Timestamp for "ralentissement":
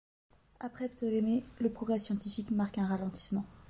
2.87-3.45